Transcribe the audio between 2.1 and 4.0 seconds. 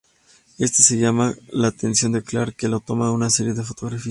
a Clark, que le tomó una serie de fotografías.